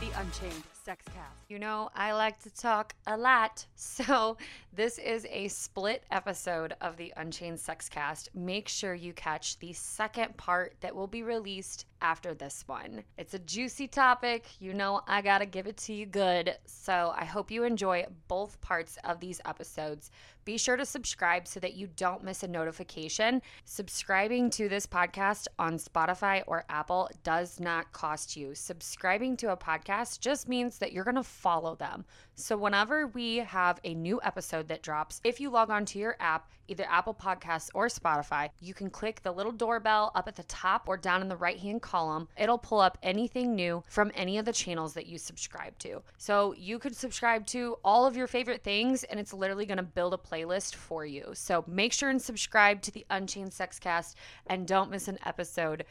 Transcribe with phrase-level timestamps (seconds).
[0.00, 1.34] the Unchained Sex Cast.
[1.48, 3.66] You know, I like to talk a lot.
[3.76, 4.36] So,
[4.74, 8.28] this is a split episode of the Unchained Sex Cast.
[8.34, 13.02] Make sure you catch the second part that will be released after this one.
[13.16, 14.44] It's a juicy topic.
[14.60, 16.56] You know, I got to give it to you good.
[16.66, 20.10] So, I hope you enjoy both parts of these episodes.
[20.44, 23.40] Be sure to subscribe so that you don't miss a notification.
[23.64, 28.54] Subscribing to this podcast on Spotify or Apple does not cost you.
[28.54, 29.85] Subscribing to a podcast
[30.20, 32.04] just means that you're going to follow them.
[32.34, 36.16] So, whenever we have a new episode that drops, if you log on to your
[36.20, 40.42] app, either Apple Podcasts or Spotify, you can click the little doorbell up at the
[40.42, 42.28] top or down in the right hand column.
[42.36, 46.02] It'll pull up anything new from any of the channels that you subscribe to.
[46.18, 49.82] So, you could subscribe to all of your favorite things, and it's literally going to
[49.82, 51.30] build a playlist for you.
[51.32, 54.14] So, make sure and subscribe to the Unchained Sexcast
[54.48, 55.84] and don't miss an episode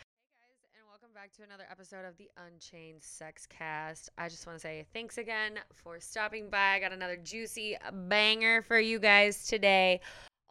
[1.26, 4.12] back to another episode of the Unchained Sex Cast.
[4.16, 6.74] I just want to say thanks again for stopping by.
[6.74, 10.02] I got another juicy banger for you guys today,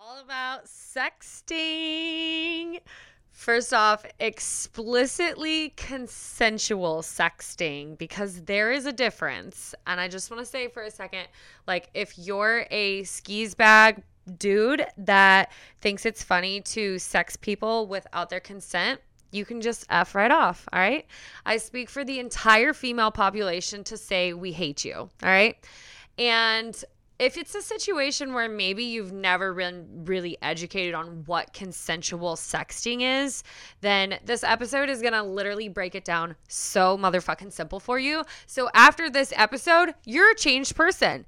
[0.00, 1.20] all about sexting.
[3.30, 9.76] First off, explicitly consensual sexting because there is a difference.
[9.86, 11.28] And I just want to say for a second
[11.68, 14.02] like, if you're a skis bag
[14.38, 19.00] dude that thinks it's funny to sex people without their consent,
[19.34, 20.68] you can just F right off.
[20.72, 21.06] All right.
[21.44, 24.94] I speak for the entire female population to say we hate you.
[24.94, 25.56] All right.
[26.16, 26.82] And
[27.18, 33.24] if it's a situation where maybe you've never been really educated on what consensual sexting
[33.24, 33.44] is,
[33.80, 38.24] then this episode is to literally break it down so motherfucking simple for you.
[38.46, 41.24] So after this episode, you're a changed person.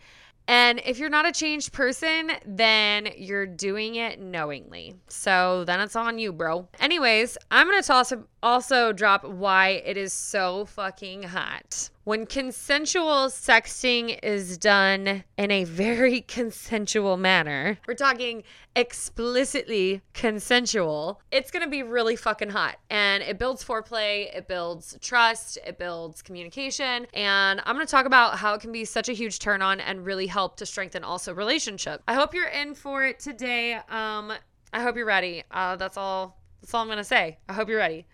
[0.49, 4.95] And if you're not a changed person, then you're doing it knowingly.
[5.09, 6.69] So then it's on you, bro.
[6.79, 8.12] Anyways, I'm going to toss
[8.43, 11.91] also drop why it is so fucking hot.
[12.06, 18.44] When consensual sexting is done in a very consensual manner, we're talking
[18.77, 22.77] explicitly consensual, it's gonna be really fucking hot.
[22.91, 27.09] And it builds foreplay, it builds trust, it builds communication.
[27.12, 30.06] And I'm gonna talk about how it can be such a huge turn on and
[30.06, 32.05] really help to strengthen also relationship.
[32.06, 33.81] I hope you're in for it today.
[33.89, 34.33] Um,
[34.72, 35.43] I hope you're ready.
[35.50, 36.41] Uh, that's all.
[36.61, 37.39] That's all I'm gonna say.
[37.49, 38.06] I hope you're ready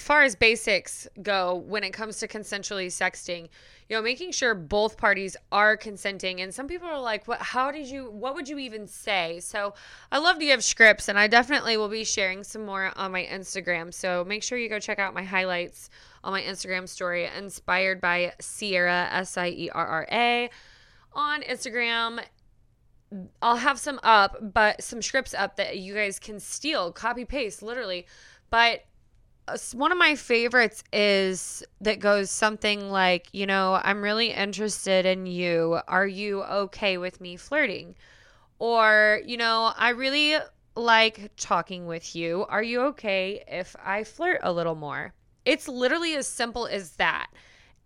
[0.00, 3.48] far as basics go when it comes to consensually sexting
[3.88, 6.40] you know making sure both parties are consenting.
[6.40, 9.40] And some people are like what how did you what would you even say?
[9.40, 9.74] So
[10.10, 13.24] i love to give scripts and i definitely will be sharing some more on my
[13.24, 13.92] instagram.
[13.92, 15.90] So make sure you go check out my highlights
[16.24, 20.50] on my instagram story inspired by sierra s-i-e-r-r-a
[21.12, 22.18] on instagram
[23.40, 27.62] i'll have some up but some scripts up that you guys can steal copy paste
[27.62, 28.06] literally.
[28.50, 28.84] But
[29.72, 35.26] one of my favorites is that goes something like, you know, I'm really interested in
[35.26, 35.78] you.
[35.86, 37.94] Are you okay with me flirting?
[38.58, 40.36] Or, you know, I really
[40.74, 42.44] like talking with you.
[42.48, 45.12] Are you okay if I flirt a little more?
[45.44, 47.28] It's literally as simple as that.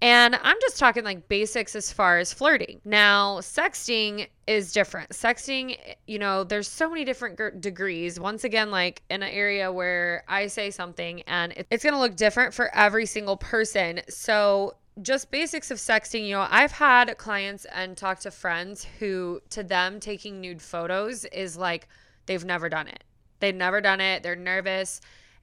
[0.02, 2.80] And I'm just talking like basics as far as flirting.
[2.84, 5.10] Now, sexting is different.
[5.10, 8.18] Sexting, you know, there's so many different g- degrees.
[8.18, 12.00] Once again, like in an area where I say something and it, it's going to
[12.00, 14.00] look different for every single person.
[14.08, 19.40] So, just basics of sexting, you know, I've had clients and talked to friends who,
[19.50, 21.88] to them, taking nude photos is like
[22.26, 23.04] they've never done it.
[23.38, 24.22] They've never done it.
[24.22, 25.00] They're nervous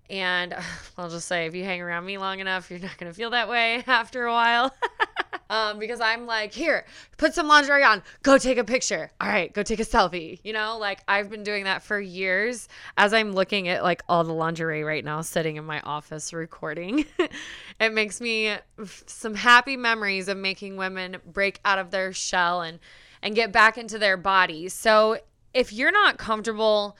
[0.09, 0.55] and
[0.97, 3.31] I'll just say, if you hang around me long enough, you're not going to feel
[3.31, 4.73] that way after a while.
[5.49, 6.85] um, because I'm like, here,
[7.17, 9.11] put some lingerie on, go take a picture.
[9.19, 10.39] All right, go take a selfie.
[10.43, 12.67] You know, like I've been doing that for years
[12.97, 17.05] as I'm looking at like all the lingerie right now sitting in my office recording.
[17.79, 18.55] it makes me
[18.85, 22.79] some happy memories of making women break out of their shell and
[23.23, 24.73] and get back into their bodies.
[24.73, 25.17] So
[25.53, 26.95] if you're not comfortable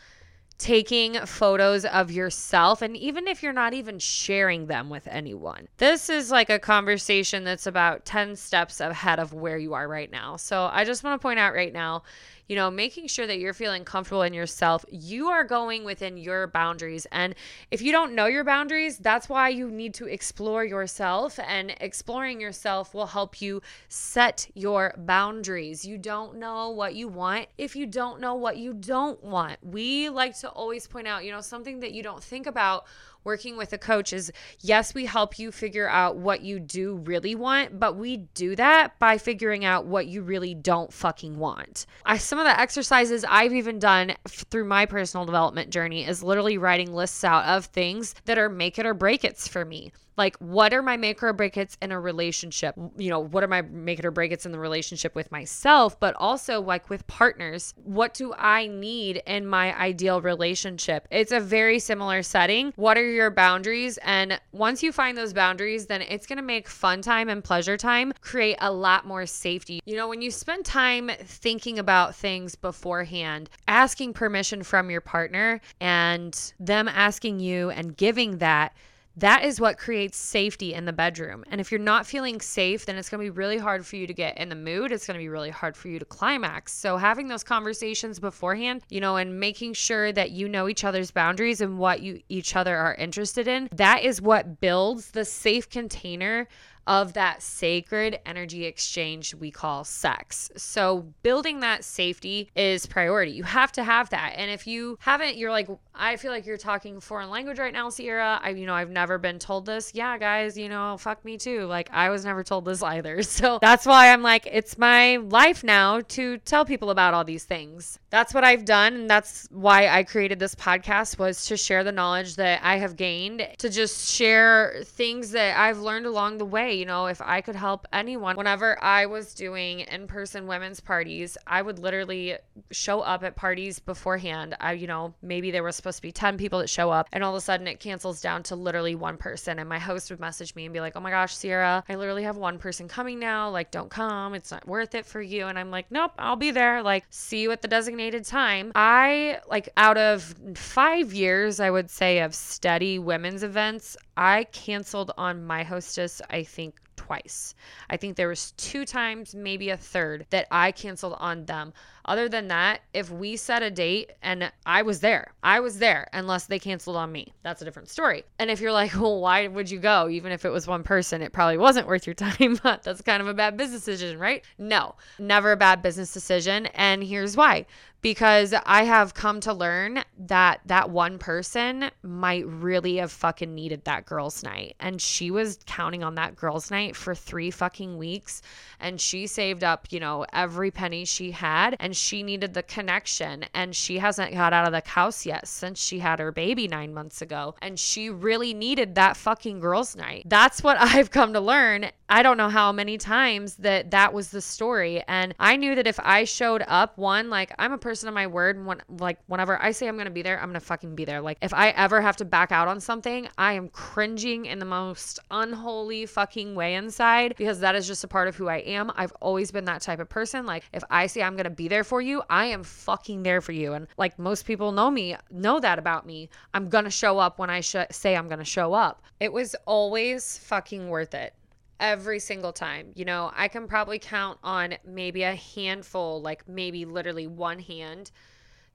[0.58, 5.68] taking photos of yourself, and even if you're not even sharing them with anyone.
[5.78, 10.12] This is like a conversation that's about 10 steps ahead of where you are right
[10.12, 10.36] now.
[10.36, 12.04] So I just want to point out right now
[12.48, 14.86] you know, making sure that you're feeling comfortable in yourself.
[14.90, 17.06] You are going within your boundaries.
[17.12, 17.36] And
[17.72, 21.40] if you don't know your boundaries, that's why you need to explore yourself.
[21.46, 25.86] And exploring yourself will help you set your boundaries.
[25.86, 29.58] You don't know what you want if you don't know what you don't want.
[29.62, 32.86] We like to always point out, you know, something that you don't think about
[33.28, 37.36] working with a coach is yes, we help you figure out what you do really
[37.36, 41.86] want, but we do that by figuring out what you really don't fucking want.
[42.06, 46.58] I some of the exercises I've even done through my personal development journey is literally
[46.58, 49.92] writing lists out of things that are make it or break it's for me.
[50.18, 52.76] Like, what are my make or break it's in a relationship?
[52.98, 56.00] You know, what are my make it or break it's in the relationship with myself,
[56.00, 57.74] but also like with partners?
[57.84, 61.08] What do I need in my ideal relationship?
[61.12, 62.74] It's a very similar setting.
[62.76, 63.98] What are your boundaries?
[64.00, 67.78] And once you find those boundaries, then it's going to make fun time and pleasure
[67.78, 69.80] time create a lot more safety.
[69.86, 75.62] You know, when you spend time thinking about things beforehand, asking permission from your partner
[75.80, 78.74] and them asking you and giving that
[79.18, 81.44] that is what creates safety in the bedroom.
[81.50, 84.06] And if you're not feeling safe, then it's going to be really hard for you
[84.06, 84.92] to get in the mood.
[84.92, 86.72] It's going to be really hard for you to climax.
[86.74, 91.10] So, having those conversations beforehand, you know, and making sure that you know each other's
[91.10, 95.68] boundaries and what you each other are interested in, that is what builds the safe
[95.68, 96.48] container
[96.88, 100.50] of that sacred energy exchange we call sex.
[100.56, 103.34] So, building that safety is priority.
[103.34, 104.34] You have to have that.
[104.38, 107.90] And if you haven't, you're like, I feel like you're talking foreign language right now,
[107.90, 108.40] Sierra.
[108.42, 109.92] I, you know, I've never been told this.
[109.94, 111.66] Yeah, guys, you know, fuck me too.
[111.66, 113.22] Like, I was never told this either.
[113.38, 117.44] So, that's why I'm like, it's my life now to tell people about all these
[117.44, 118.00] things.
[118.10, 118.96] That's what I've done.
[118.96, 122.96] And that's why I created this podcast was to share the knowledge that I have
[122.96, 127.42] gained, to just share things that I've learned along the way you know, if I
[127.42, 132.38] could help anyone, whenever I was doing in person women's parties, I would literally
[132.72, 134.56] show up at parties beforehand.
[134.60, 137.24] I, you know, maybe there was supposed to be 10 people that show up, and
[137.24, 139.60] all of a sudden it cancels down to literally one person.
[139.60, 142.24] And my host would message me and be like, oh my gosh, Sierra, I literally
[142.24, 143.50] have one person coming now.
[143.50, 144.34] Like, don't come.
[144.34, 145.48] It's not worth it for you.
[145.48, 146.84] And I'm like, nope, I'll be there.
[146.84, 148.72] Like, see you at the designated time.
[148.76, 155.12] I, like, out of five years, I would say, of steady women's events, I canceled
[155.18, 157.56] on my hostess, I think twice.
[157.90, 161.72] I think there was two times, maybe a third that I canceled on them.
[162.04, 166.08] Other than that, if we set a date and I was there, I was there
[166.14, 167.34] unless they canceled on me.
[167.44, 168.24] That's a different story.
[168.40, 170.10] And if you're like, well, why would you go?
[170.10, 172.60] Even if it was one person, it probably wasn't worth your time.
[172.64, 174.44] That's kind of a bad business decision, right?
[174.58, 176.66] No, never a bad business decision.
[176.68, 177.68] And here's why
[178.08, 183.84] because I have come to learn that that one person might really have fucking needed
[183.84, 184.78] that girls' night.
[184.80, 188.42] And she was counting on that girls' night for three fucking weeks.
[188.80, 191.76] And she saved up, you know, every penny she had.
[191.82, 193.44] And she needed the connection.
[193.54, 196.94] And she hasn't got out of the house yet since she had her baby nine
[196.94, 197.56] months ago.
[197.62, 200.24] And she really needed that fucking girls' night.
[200.28, 201.92] That's what I've come to learn.
[202.10, 205.04] I don't know how many times that that was the story.
[205.10, 208.28] And I knew that if I showed up, one, like I'm a person of my
[208.28, 208.66] word.
[208.66, 211.04] When, like whenever I say I'm going to be there, I'm going to fucking be
[211.04, 211.20] there.
[211.20, 214.66] Like if I ever have to back out on something, I am cringing in the
[214.66, 218.90] most unholy fucking way inside because that is just a part of who I am.
[218.96, 220.46] I've always been that type of person.
[220.46, 223.42] Like if I say I'm going to be there for you, I am fucking there
[223.42, 223.74] for you.
[223.74, 226.30] And like most people know me, know that about me.
[226.54, 229.04] I'm going to show up when I sh- say I'm going to show up.
[229.20, 231.34] It was always fucking worth it
[231.80, 232.92] every single time.
[232.96, 238.12] You know, I can probably count on maybe a handful, like maybe literally one hand,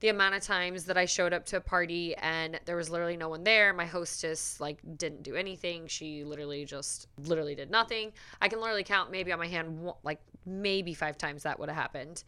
[0.01, 3.17] the amount of times that I showed up to a party and there was literally
[3.17, 3.73] no one there.
[3.73, 5.87] My hostess like didn't do anything.
[5.87, 8.13] She literally just literally did nothing.
[8.41, 11.79] I can literally count maybe on my hand like maybe 5 times that would have
[11.79, 12.25] happened.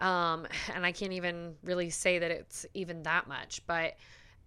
[0.00, 3.94] Um and I can't even really say that it's even that much, but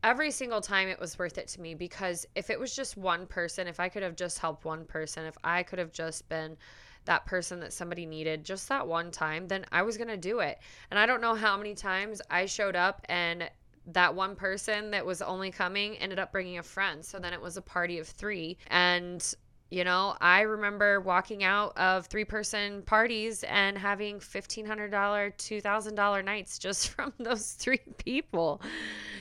[0.03, 3.25] every single time it was worth it to me because if it was just one
[3.25, 6.57] person, if I could have just helped one person, if I could have just been
[7.05, 10.39] that person that somebody needed just that one time, then I was going to do
[10.39, 10.59] it.
[10.91, 13.49] And I don't know how many times I showed up and
[13.87, 17.03] that one person that was only coming ended up bringing a friend.
[17.03, 18.57] So then it was a party of three.
[18.67, 19.23] And
[19.69, 26.57] you know, I remember walking out of three person parties and having $1,500, $2,000 nights
[26.57, 28.61] just from those three people.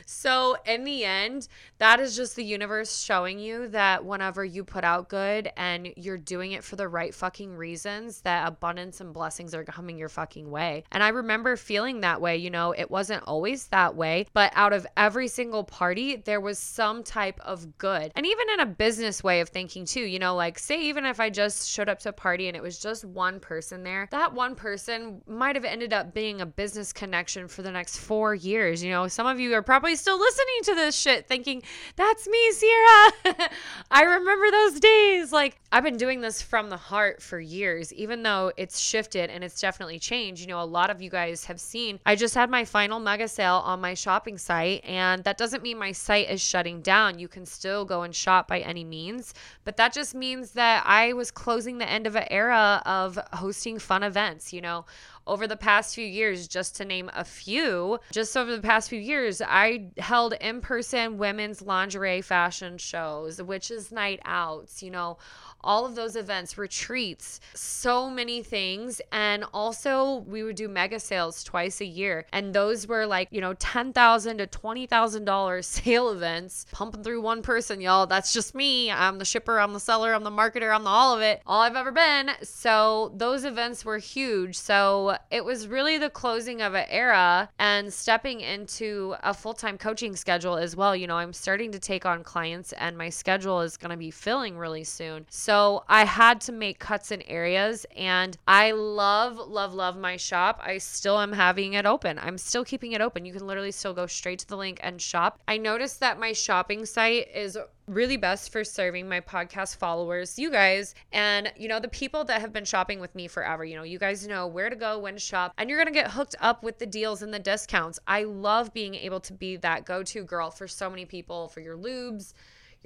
[0.09, 1.49] So, in the end,
[1.79, 6.17] that is just the universe showing you that whenever you put out good and you're
[6.17, 10.49] doing it for the right fucking reasons, that abundance and blessings are coming your fucking
[10.49, 10.85] way.
[10.93, 12.37] And I remember feeling that way.
[12.37, 16.61] You know, it wasn't always that way, but out of every single party, there was
[16.61, 18.13] some type of good.
[18.15, 21.19] And even in a business way of thinking, too, you know, like say, even if
[21.19, 24.33] I just showed up to a party and it was just one person there, that
[24.33, 28.85] one person might have ended up being a business connection for the next four years.
[28.85, 31.63] You know, some of you are probably still listening to this shit thinking,
[31.97, 33.13] that's me, Sierra.
[33.91, 35.33] I remember those days.
[35.33, 39.43] Like, I've been doing this from the heart for years, even though it's shifted and
[39.43, 40.41] it's definitely changed.
[40.41, 43.29] You know, a lot of you guys have seen, I just had my final mega
[43.29, 47.19] sale on my shopping site, and that doesn't mean my site is shutting down.
[47.19, 49.35] You can still go and shop by any means,
[49.65, 53.79] but that just means that I was closing the end of an era of hosting
[53.79, 54.53] fun events.
[54.53, 54.85] You know,
[55.27, 59.01] over the past few years, just to name a few, just over the past few
[59.01, 65.19] years, I held in person women's lingerie fashion shows, witches' night outs, you know,
[65.67, 69.03] all of those events, retreats, so many things.
[69.13, 72.25] And also, we would do mega sales twice a year.
[72.33, 77.81] And those were like, you know, 10,000 to $20,000 sale events, pumping through one person,
[77.81, 78.07] y'all.
[78.07, 78.91] That's just me.
[78.91, 81.61] I'm the shipper, I'm the seller, I'm the marketer, I'm the all of it, all
[81.61, 82.31] I've ever been.
[82.43, 84.57] So, those events were huge.
[84.57, 89.77] So, it was really the closing of an era and stepping into a full time
[89.77, 90.95] coaching schedule as well.
[90.95, 94.11] You know, I'm starting to take on clients, and my schedule is going to be
[94.11, 95.27] filling really soon.
[95.29, 100.19] So, so I had to make cuts in areas and I love, love, love my
[100.19, 100.61] shop.
[100.63, 102.19] I still am having it open.
[102.19, 103.25] I'm still keeping it open.
[103.25, 105.41] You can literally still go straight to the link and shop.
[105.49, 107.57] I noticed that my shopping site is
[107.89, 112.43] really best for serving my podcast followers, you guys, and you know, the people that
[112.43, 113.65] have been shopping with me forever.
[113.65, 116.11] You know, you guys know where to go, when to shop, and you're gonna get
[116.11, 117.99] hooked up with the deals and the discounts.
[118.07, 121.61] I love being able to be that go to girl for so many people for
[121.61, 122.35] your lubes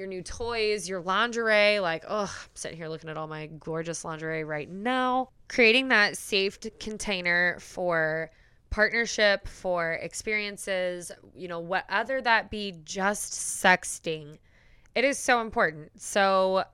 [0.01, 1.79] your new toys, your lingerie.
[1.79, 5.29] Like, oh, I'm sitting here looking at all my gorgeous lingerie right now.
[5.49, 8.31] Creating that safe container for
[8.71, 14.39] partnership, for experiences, you know, whether that be just sexting,
[14.95, 16.01] it is so important.
[16.01, 16.65] So,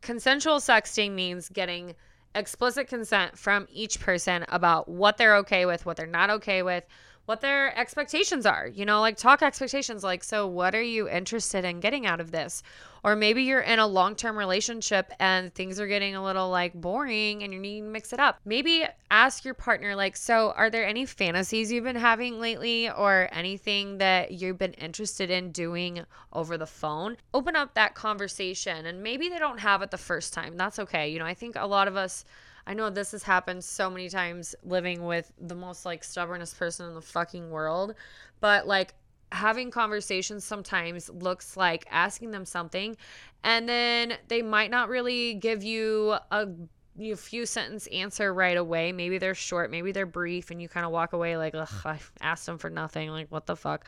[0.00, 1.94] consensual sexting means getting
[2.34, 6.84] explicit consent from each person about what they're okay with, what they're not okay with,
[7.26, 8.66] what their expectations are.
[8.66, 12.30] You know, like talk expectations like, so what are you interested in getting out of
[12.30, 12.62] this?
[13.04, 16.72] Or maybe you're in a long term relationship and things are getting a little like
[16.74, 18.40] boring and you need to mix it up.
[18.44, 23.28] Maybe ask your partner, like, so are there any fantasies you've been having lately or
[23.32, 27.16] anything that you've been interested in doing over the phone?
[27.34, 30.56] Open up that conversation and maybe they don't have it the first time.
[30.56, 31.08] That's okay.
[31.08, 32.24] You know, I think a lot of us
[32.66, 36.88] I know this has happened so many times living with the most like stubbornest person
[36.88, 37.94] in the fucking world,
[38.40, 38.94] but like
[39.32, 42.96] having conversations sometimes looks like asking them something
[43.42, 46.46] and then they might not really give you a
[46.96, 48.92] you few sentence answer right away.
[48.92, 51.98] Maybe they're short, maybe they're brief, and you kind of walk away like, ugh, I
[52.20, 53.08] asked them for nothing.
[53.10, 53.86] Like, what the fuck?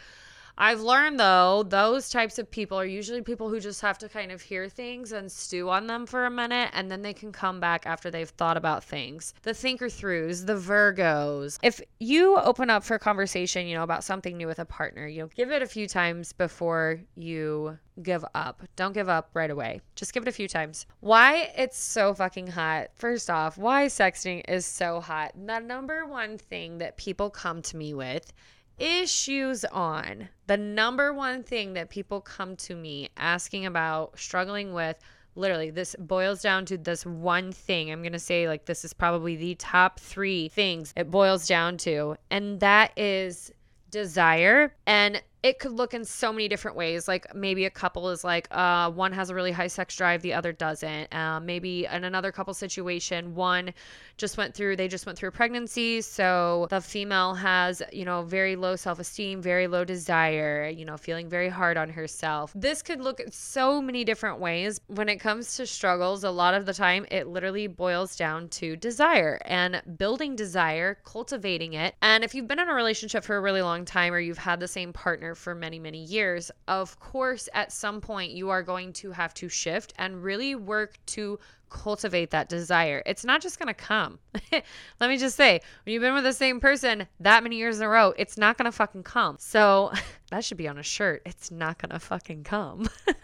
[0.57, 4.31] I've learned though, those types of people are usually people who just have to kind
[4.31, 7.59] of hear things and stew on them for a minute and then they can come
[7.59, 9.35] back after they've thought about things.
[9.43, 11.59] The thinker throughs, the Virgos.
[11.63, 15.09] If you open up for a conversation, you know, about something new with a partner,
[15.09, 18.63] you know, give it a few times before you give up.
[18.77, 19.81] Don't give up right away.
[19.97, 20.87] Just give it a few times.
[21.01, 22.91] Why it's so fucking hot.
[22.95, 25.33] First off, why sexting is so hot.
[25.35, 28.33] The number one thing that people come to me with
[28.79, 30.29] issues on.
[30.47, 34.99] The number one thing that people come to me asking about, struggling with,
[35.35, 37.91] literally, this boils down to this one thing.
[37.91, 41.77] I'm going to say, like, this is probably the top three things it boils down
[41.79, 43.53] to, and that is
[43.91, 44.75] desire.
[44.87, 47.07] And it could look in so many different ways.
[47.07, 50.33] Like maybe a couple is like, uh, one has a really high sex drive, the
[50.33, 51.15] other doesn't.
[51.15, 53.75] Uh, maybe in another couple situation, one
[54.17, 56.01] just went through, they just went through a pregnancy.
[56.01, 60.97] So the female has, you know, very low self esteem, very low desire, you know,
[60.97, 62.51] feeling very hard on herself.
[62.55, 64.81] This could look so many different ways.
[64.87, 68.77] When it comes to struggles, a lot of the time it literally boils down to
[68.77, 71.97] desire and building desire, cultivating it.
[72.01, 74.59] And if you've been in a relationship for a really long time or you've had
[74.59, 78.93] the same partner for many, many years, of course, at some point you are going
[78.95, 81.39] to have to shift and really work to
[81.75, 83.03] cultivate that desire.
[83.05, 84.19] It's not just going to come.
[85.01, 87.83] Let me just say, when you've been with the same person that many years in
[87.83, 89.37] a row, it's not going to fucking come.
[89.39, 89.93] So
[90.31, 91.23] that should be on a shirt.
[91.27, 92.89] It's not going to fucking come.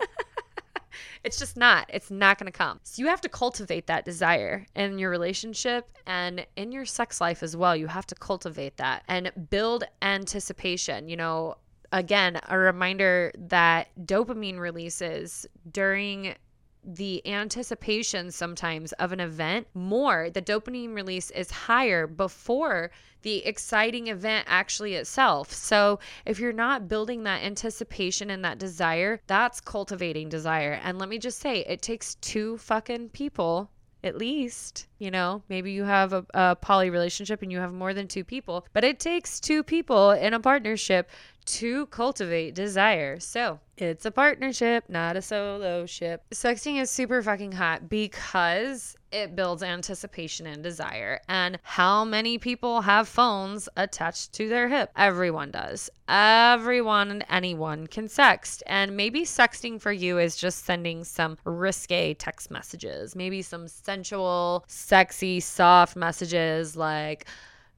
[1.25, 1.89] it's just not.
[1.93, 2.81] It's not going to come.
[2.83, 7.43] So you have to cultivate that desire in your relationship and in your sex life
[7.43, 7.77] as well.
[7.77, 11.09] You have to cultivate that and build anticipation.
[11.09, 11.57] You know,
[11.93, 16.35] again, a reminder that dopamine releases during
[16.83, 20.31] the anticipation sometimes of an event more.
[20.31, 22.91] The dopamine release is higher before
[23.23, 25.53] the exciting event actually itself.
[25.53, 30.81] So if you're not building that anticipation and that desire that's cultivating desire.
[30.83, 33.71] And let me just say it takes two fucking people
[34.03, 37.95] at least you know maybe you have a, a, poly relationship and you have more
[37.95, 41.09] than two people but it takes two people in a partnership
[41.51, 43.19] to cultivate desire.
[43.19, 46.25] So it's a partnership, not a solo ship.
[46.33, 51.21] Sexting is super fucking hot because it builds anticipation and desire.
[51.29, 54.91] And how many people have phones attached to their hip?
[54.97, 55.91] Everyone does.
[56.09, 58.63] Everyone and anyone can sext.
[58.67, 64.65] And maybe sexting for you is just sending some risque text messages, maybe some sensual,
[64.69, 67.27] sexy, soft messages like,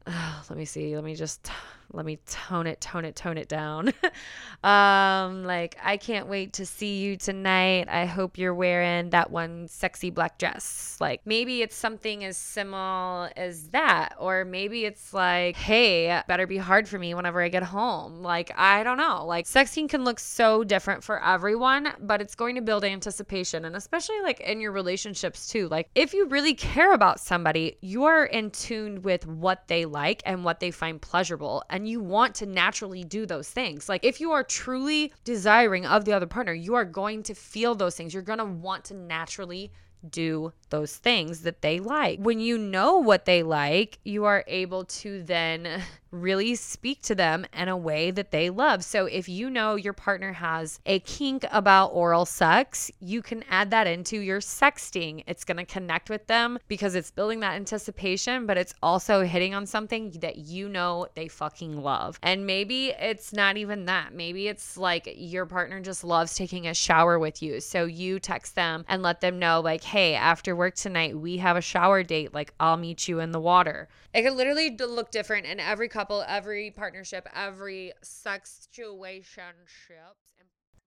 [0.06, 1.50] oh, let me see, let me just
[1.92, 3.92] let me tone it, tone it, tone it down.
[4.64, 7.88] um, like, I can't wait to see you tonight.
[7.88, 10.96] I hope you're wearing that one sexy black dress.
[11.00, 14.14] Like, maybe it's something as simple as that.
[14.18, 18.22] Or maybe it's like, hey, better be hard for me whenever I get home.
[18.22, 19.26] Like, I don't know.
[19.26, 23.64] Like, sexting can look so different for everyone, but it's going to build anticipation.
[23.64, 25.68] And especially like in your relationships too.
[25.68, 30.22] Like, if you really care about somebody, you are in tune with what they like
[30.24, 31.62] and what they find pleasurable.
[31.68, 33.88] And and you want to naturally do those things.
[33.88, 37.74] Like if you are truly desiring of the other partner, you are going to feel
[37.74, 38.14] those things.
[38.14, 39.72] You're going to want to naturally
[40.08, 42.18] do those things that they like.
[42.18, 47.46] When you know what they like, you are able to then really speak to them
[47.56, 48.84] in a way that they love.
[48.84, 53.70] So if you know your partner has a kink about oral sex, you can add
[53.70, 55.24] that into your sexting.
[55.26, 59.54] It's going to connect with them because it's building that anticipation, but it's also hitting
[59.54, 62.18] on something that you know they fucking love.
[62.22, 64.12] And maybe it's not even that.
[64.12, 67.60] Maybe it's like your partner just loves taking a shower with you.
[67.60, 71.56] So you text them and let them know, like, hey, after work tonight, we have
[71.56, 72.32] a shower date.
[72.32, 73.88] Like, I'll meet you in the water.
[74.14, 79.42] It could literally look different in every couple, every partnership, every sex situation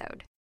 [0.00, 0.27] episode.